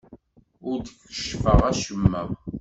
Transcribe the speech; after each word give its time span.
Ur 0.69 0.77
d-keccfeɣ 0.81 1.59
acemma. 1.69 2.23